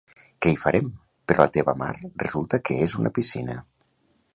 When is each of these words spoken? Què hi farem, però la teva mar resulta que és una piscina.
Què 0.45 0.53
hi 0.53 0.57
farem, 0.61 0.87
però 1.31 1.45
la 1.47 1.53
teva 1.59 1.77
mar 1.85 1.93
resulta 2.25 2.65
que 2.67 2.83
és 2.87 3.01
una 3.05 3.17
piscina. 3.21 3.63